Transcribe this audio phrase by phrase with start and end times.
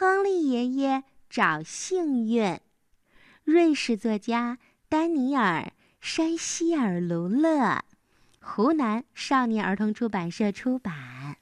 [0.00, 2.58] 亨利爷爷找幸运，
[3.44, 4.56] 瑞士作家
[4.88, 5.60] 丹尼尔·
[6.00, 7.84] 山西尔卢勒，
[8.40, 11.36] 湖南少年儿童出版社出版。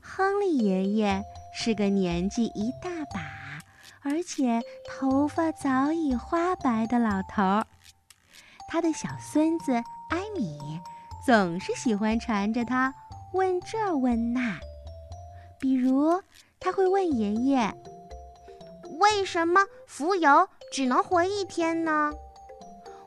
[0.00, 1.22] 亨利爷爷
[1.54, 3.60] 是个年纪一大把，
[4.02, 7.66] 而且头发早已花白的老头儿。
[8.66, 9.72] 他的小孙子
[10.10, 10.58] 艾米
[11.24, 12.94] 总是喜欢缠着他
[13.32, 14.60] 问这问那，
[15.58, 16.20] 比如
[16.60, 17.74] 他会问爷爷
[19.00, 22.12] ：“为什么浮游只能活一天呢？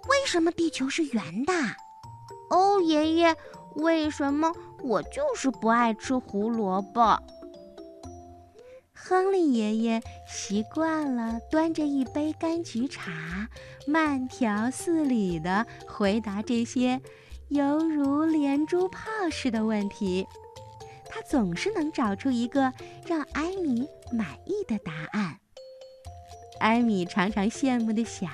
[0.09, 1.53] 为什么地球是圆的？
[2.49, 3.35] 哦，爷爷，
[3.75, 7.21] 为什么我就是不爱吃胡萝卜？”
[8.93, 13.47] 亨利爷爷习惯了端着一杯柑橘茶，
[13.85, 16.99] 慢条斯理地回答这些
[17.49, 20.27] 犹如连珠炮似的问题。
[21.09, 22.73] 他总是能找出一个
[23.05, 25.39] 让艾米满意的答案。
[26.59, 28.29] 艾米常常羡慕地想：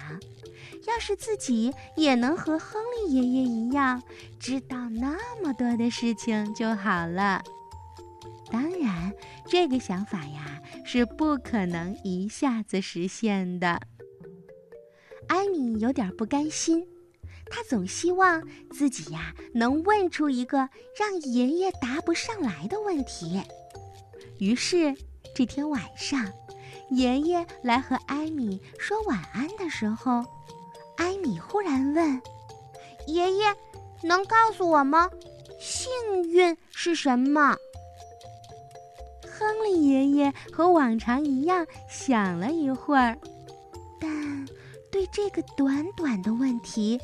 [0.88, 4.02] 要是自己也能和亨利爷爷一样，
[4.40, 7.44] 知道那么多的事情就好了。
[8.52, 9.14] 当然，
[9.48, 13.80] 这个想法呀是不可能一下子实现的。
[15.28, 16.88] 艾米有点不甘心，
[17.54, 20.58] 他总希望自己呀能问出一个
[20.98, 23.40] 让爷爷答不上来的问题。
[24.40, 24.96] 于是
[25.36, 26.28] 这天晚上，
[26.90, 30.26] 爷爷来和艾米说晚安的时候，
[30.98, 32.20] 艾米忽然问
[33.06, 33.56] ：“爷爷，
[34.02, 35.08] 能告诉我吗？
[35.60, 35.92] 幸
[36.24, 37.56] 运是什么？”
[39.30, 43.16] 亨利爷爷和往常一样想了一会儿，
[44.02, 44.48] 但
[44.92, 47.00] 对这个短短的问题，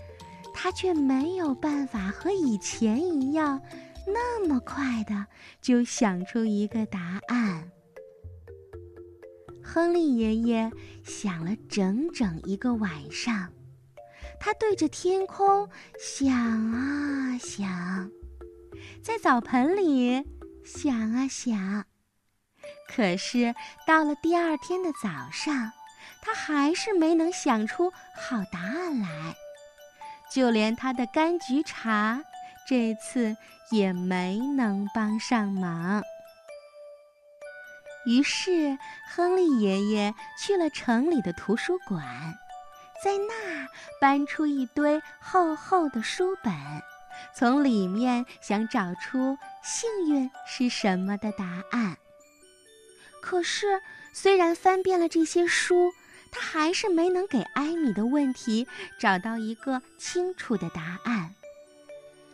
[0.62, 3.62] 他却没有办法和以前一样
[4.06, 5.26] 那么快的
[5.62, 7.72] 就想出一个答案。
[9.64, 10.70] 亨利爷爷
[11.06, 13.54] 想了整整一个晚上，
[14.38, 16.36] 他对着天空想
[16.74, 18.12] 啊想，
[19.02, 20.26] 在澡盆里
[20.66, 21.86] 想啊想。
[22.90, 23.56] 可是
[23.88, 25.72] 到了第二天的早上，
[26.22, 29.34] 他还是没能想出好答案来，
[30.32, 32.24] 就连他的柑橘茶
[32.68, 33.36] 这次
[33.72, 36.04] 也没能帮上忙。
[38.06, 38.78] 于是，
[39.10, 42.04] 亨利爷爷去了城里的图书馆，
[43.04, 43.68] 在那儿
[44.00, 46.54] 搬出一堆厚厚的书本，
[47.36, 51.98] 从里面想找出幸运是什么的答案。
[53.22, 53.82] 可是，
[54.14, 55.92] 虽然翻遍了这些书，
[56.32, 58.68] 他还是没能给艾米的问题
[59.00, 61.34] 找到一个清楚的答案。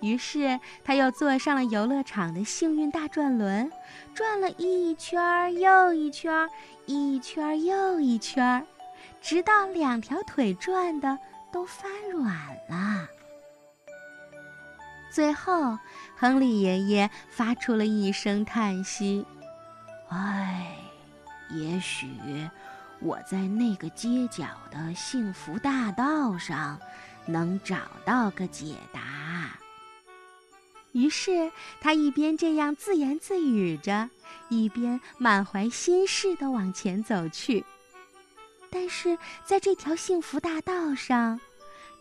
[0.01, 3.71] 于是，他又坐上了游乐场的幸运大转轮，
[4.13, 6.47] 转了一圈又一圈，
[6.85, 8.65] 一圈又一圈，
[9.21, 11.17] 直到两条腿转的
[11.51, 12.35] 都发软
[12.69, 13.07] 了。
[15.09, 15.79] 最后，
[16.17, 19.25] 亨利爷爷发出了一声叹息。
[20.09, 20.75] 唉，
[21.51, 22.07] 也许
[23.05, 26.79] 我在那个街角的幸福大道上
[27.27, 29.59] 能找到个解答。
[30.91, 34.09] 于是他一边这样自言自语着，
[34.49, 37.63] 一边满怀心事地往前走去。
[38.71, 41.39] 但是在这条幸福大道上，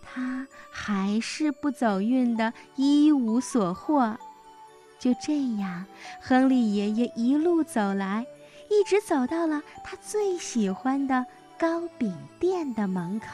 [0.02, 4.16] 他还是不走运的，一无所获。
[4.98, 5.84] 就这样，
[6.22, 8.24] 亨利爷爷一路走来，
[8.68, 11.24] 一直走到了他最喜欢的
[11.58, 13.26] 糕饼店的门口。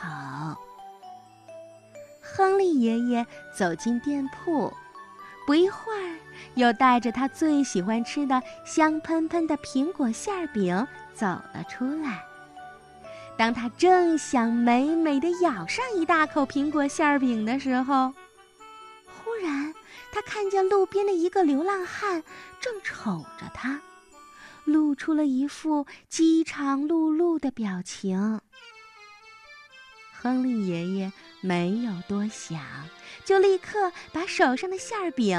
[2.21, 3.27] 亨利爷爷
[3.57, 4.73] 走进店铺，
[5.47, 6.19] 不一会儿，
[6.55, 12.23] 又带着他最喜欢吃的香喷喷的苹果馅饼走了出来。
[13.37, 18.13] 当他正想美美的咬上一大口苹果馅饼的时候，
[19.07, 19.75] 忽然。
[20.13, 22.21] 他看见路边的一个流浪汉
[22.61, 23.81] 正瞅着他，
[24.73, 28.41] 露出了一副饥肠辘辘的表情。
[30.13, 32.61] 亨利爷爷没有多想，
[33.25, 35.39] 就立刻把手上的馅饼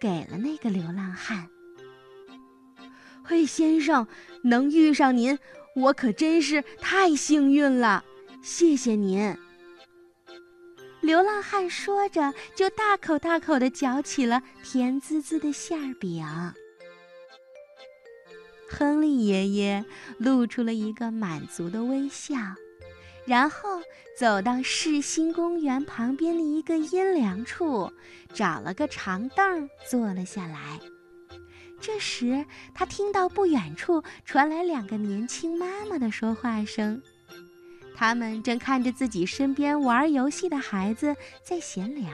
[0.00, 1.48] 给了那个流浪汉。
[3.24, 4.06] 嘿，先生，
[4.44, 5.38] 能遇上您，
[5.74, 8.04] 我可真是太幸运了，
[8.42, 9.36] 谢谢您。
[11.00, 16.24] 流浪汉说着，就大口大口的嚼起了甜滋滋的馅饼。
[18.72, 19.84] 亨利爷爷
[20.16, 22.36] 露出了一个满足的微笑，
[23.26, 23.82] 然后
[24.18, 27.92] 走到市心公园旁边的一个阴凉处，
[28.32, 30.80] 找了个长凳坐了下来。
[31.80, 37.02] 这时，他听到不远处传来两个年轻妈妈的说话声，
[37.94, 41.14] 他们正看着自己身边玩游戏的孩子
[41.44, 42.10] 在闲聊。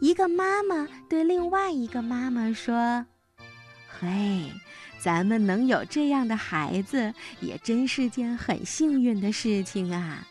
[0.00, 3.04] 一个妈妈对另外一个妈妈说
[4.00, 4.50] ：“嘿。”
[5.00, 10.26] 咱们能有这样的孩子，也真是件很幸运的事情啊！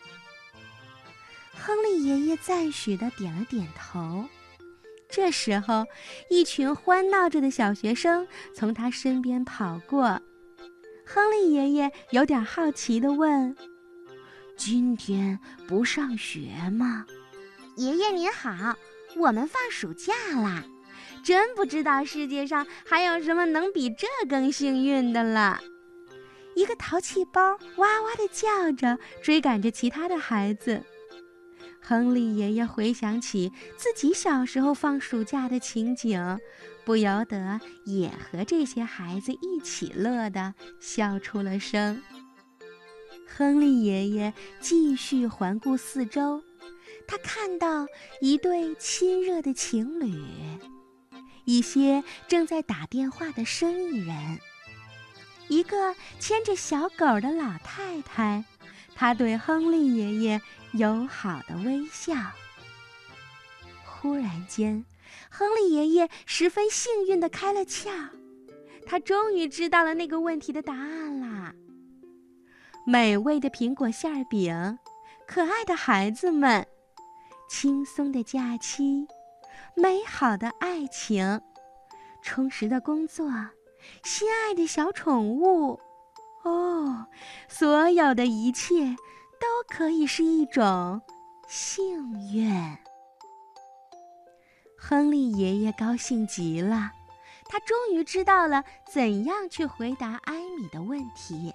[1.54, 4.28] 亨利爷爷赞许的点了点头。
[5.10, 5.86] 这时候，
[6.28, 10.20] 一群欢闹着的小学生从他身边跑过。
[11.06, 13.56] 亨利爷爷有点好奇的问
[14.54, 17.06] ：“今天不上学吗
[17.76, 18.76] ？”“爷爷您好，
[19.16, 20.62] 我们放暑假啦。”
[21.28, 25.60] 真不知道世界上还有什么能比这更幸运的了。
[26.56, 30.82] 一个淘气包哇哇地叫着，追赶着其他的孩子。
[31.82, 36.40] 亨利爷爷回想起自己小时候放暑假的情景，
[36.86, 42.02] 不由得也和这些孩子一起乐得笑出了声。
[43.26, 46.42] 亨利爷爷继续环顾四周，
[47.06, 47.86] 他看到
[48.22, 50.24] 一对亲热的情侣。
[51.48, 54.38] 一些正在打电话的生意人，
[55.48, 58.44] 一个牵着小狗的老太太，
[58.94, 60.42] 她对亨利爷爷
[60.72, 62.14] 友好的微笑。
[63.86, 64.84] 忽然间，
[65.30, 68.10] 亨利爷爷十分幸运地开了窍，
[68.86, 71.54] 他终于知道了那个问题的答案啦！
[72.84, 74.78] 美味的苹果馅饼，
[75.26, 76.66] 可爱的孩子们，
[77.48, 79.06] 轻松的假期。
[79.74, 81.40] 美好的爱情，
[82.22, 83.30] 充实的工作，
[84.02, 85.78] 心爱的小宠物，
[86.44, 87.06] 哦，
[87.48, 88.96] 所有的一切
[89.40, 91.00] 都可以是一种
[91.48, 92.76] 幸运。
[94.76, 96.92] 亨利爷爷高兴极了，
[97.48, 101.54] 他终于知道了怎样去回答艾米的问题。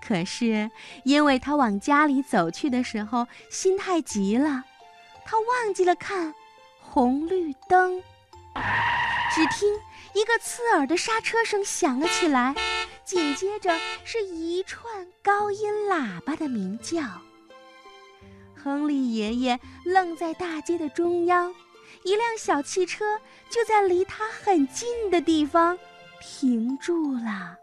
[0.00, 0.70] 可是，
[1.04, 4.64] 因为他往家里走去的时候心太急了，
[5.24, 6.34] 他忘记了看。
[6.94, 8.00] 红绿灯，
[9.34, 9.68] 只听
[10.12, 12.54] 一个刺耳的刹车声响了起来，
[13.04, 17.02] 紧接着是一串高音喇叭的鸣叫。
[18.54, 21.52] 亨利爷爷愣在大街的中央，
[22.04, 23.18] 一辆小汽车
[23.50, 25.76] 就在离他很近的地方
[26.22, 27.56] 停住了。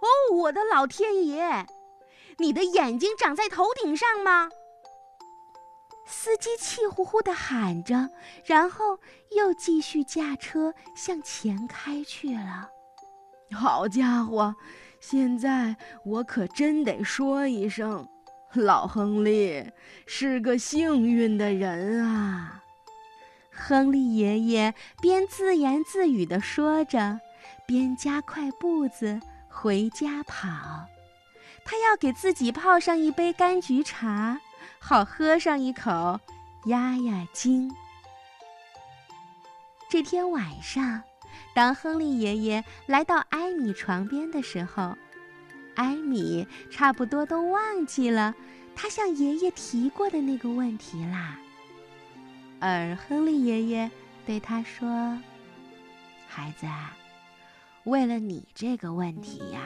[0.00, 1.66] 哦，我的老天爷！
[2.38, 4.48] 你的眼睛长在头顶上吗？
[6.10, 8.10] 司机气呼呼地喊着，
[8.44, 8.98] 然后
[9.36, 12.68] 又继续驾车向前开去了。
[13.52, 14.54] 好家伙，
[15.00, 18.06] 现在我可真得说一声，
[18.54, 19.70] 老亨利
[20.06, 22.62] 是个幸运的人啊！
[23.52, 27.20] 亨利爷爷边自言自语地说着，
[27.66, 30.46] 边加快步子回家跑。
[31.64, 34.40] 他要给自己泡上一杯柑橘茶。
[34.82, 36.18] 好喝上一口，
[36.64, 37.70] 压压惊。
[39.88, 41.02] 这天晚上，
[41.54, 44.96] 当亨利爷爷来到艾米床边的时候，
[45.76, 48.34] 艾米差不多都忘记了
[48.74, 51.38] 他向爷爷提过的那个问题啦。
[52.58, 53.90] 而亨利爷爷
[54.26, 55.16] 对他说
[56.26, 56.66] ：“孩子，
[57.84, 59.60] 为了你这个问题呀。”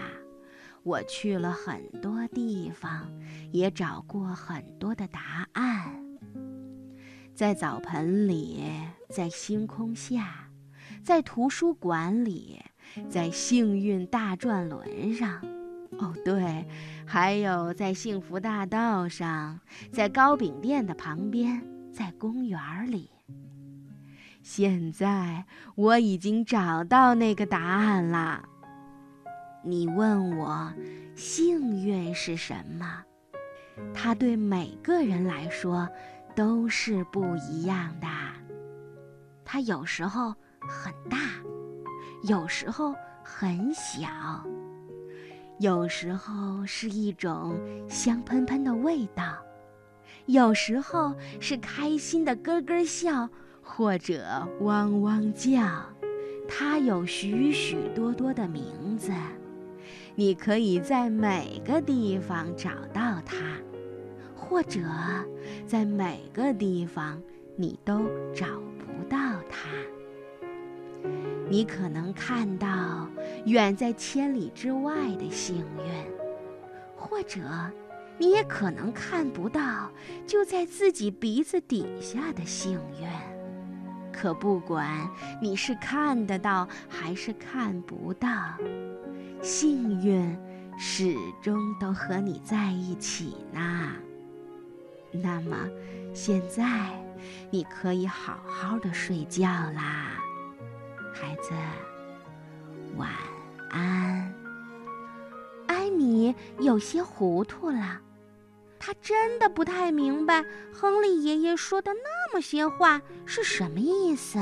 [0.85, 3.11] 我去了很多地方，
[3.51, 6.01] 也找过很多的答案。
[7.35, 8.63] 在澡盆里，
[9.09, 10.51] 在星空下，
[11.03, 12.61] 在图书馆里，
[13.09, 15.41] 在幸运大转轮上，
[15.99, 16.69] 哦对，
[17.07, 19.59] 还有在幸福大道上，
[19.91, 22.61] 在糕饼店的旁边，在公园
[22.93, 23.11] 里。
[24.43, 28.51] 现在我已经找到那个答案了。
[29.67, 30.71] 你问我，
[31.17, 33.03] 幸运是什么？
[33.95, 35.89] 它对每个人来说
[36.37, 38.07] 都是不一样的。
[39.43, 41.17] 它有时候很大，
[42.25, 44.07] 有时候很小，
[45.59, 49.39] 有时候是一种香喷喷的味道，
[50.27, 53.31] 有时候是开心的咯咯笑
[53.63, 55.63] 或者汪汪叫。
[56.47, 59.11] 它有许许多多的名字。
[60.17, 63.59] 你可以在每个地方找到它，
[64.37, 64.81] 或者
[65.67, 67.21] 在每个地方
[67.57, 67.99] 你都
[68.33, 68.47] 找
[68.79, 69.19] 不到
[69.51, 69.69] 它。
[71.49, 73.09] 你可能看到
[73.45, 76.07] 远在千里之外的幸运，
[76.97, 77.41] 或者
[78.17, 79.91] 你也可能看不到
[80.27, 83.44] 就在自己鼻子底下的幸运。
[84.15, 85.11] 可不管
[85.43, 88.31] 你是看得到还是看不到，
[89.43, 90.39] 幸运
[90.79, 93.93] 始终都和你在一起呢。
[95.13, 95.57] 那么，
[96.15, 96.91] 现在
[97.51, 100.19] 你可以好好的睡觉啦，
[101.13, 101.53] 孩子，
[102.97, 103.11] 晚
[103.71, 104.33] 安。
[105.67, 108.01] 艾米有些糊涂了。
[108.79, 114.39] 他真的不太明白亨利爷爷说的那么些话是什么意思。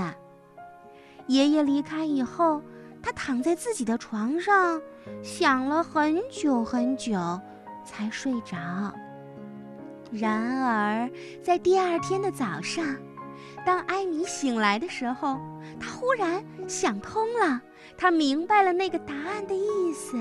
[1.27, 2.63] 爷爷离开以后，
[3.03, 4.81] 他躺在自己的床上，
[5.23, 7.41] 想了很久很久，
[7.85, 8.57] 才睡着。
[10.11, 11.11] 然而，
[11.43, 12.85] 在第二天的早上，
[13.65, 15.41] 当艾米醒来的时候，
[15.81, 17.61] 他忽然想通了，
[17.97, 20.19] 他明白了那个答案的意思。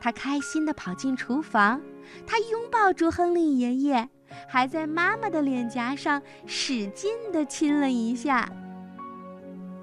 [0.00, 1.80] 他开心地跑进厨房，
[2.24, 4.08] 他拥抱住亨利爷爷，
[4.46, 8.48] 还在妈妈的脸颊上使劲地亲了一下。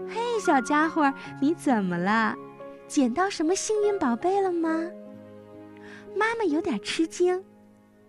[0.07, 1.11] 嘿，小家伙，
[1.41, 2.35] 你怎么了？
[2.87, 4.81] 捡到什么幸运宝贝了吗？
[6.15, 7.43] 妈妈有点吃惊。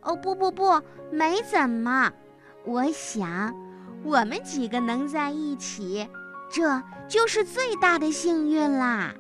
[0.03, 2.13] 哦，不不不，没怎么。
[2.65, 3.55] 我想，
[4.05, 6.07] 我们几个能在一起，
[6.51, 9.15] 这就是最大的幸运啦。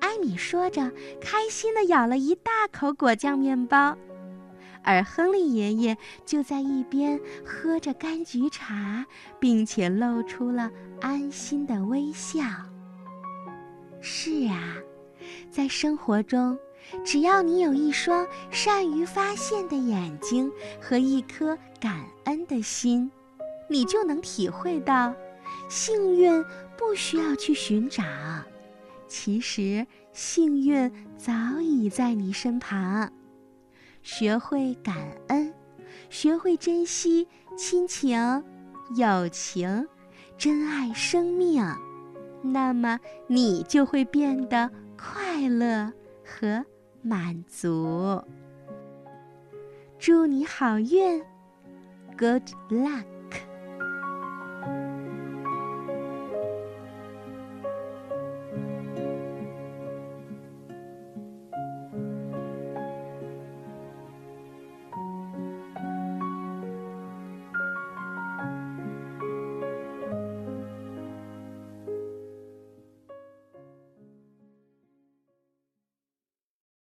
[0.00, 3.96] 艾米说着，开心地咬了一大口果酱面包，
[4.88, 9.04] 而亨利爷爷就在一边喝着柑橘茶，
[9.38, 12.40] 并且露出了安心的微笑。
[14.00, 14.76] 是啊，
[15.50, 16.58] 在生活中，
[17.04, 23.10] 只要你有一双善于发现的眼睛和一颗感恩的心，
[23.68, 25.14] 你就能体会到，
[25.68, 26.42] 幸运
[26.78, 28.02] 不需要去寻找。
[29.06, 33.12] 其实，幸运早已在你身旁。
[34.10, 34.96] 学会感
[35.26, 35.52] 恩，
[36.08, 38.18] 学会珍惜亲情、
[38.96, 39.86] 友情，
[40.38, 41.62] 珍爱生命，
[42.42, 45.92] 那么你就会变得快乐
[46.24, 46.64] 和
[47.02, 48.24] 满足。
[49.98, 51.22] 祝你好运
[52.16, 53.17] ，Good luck。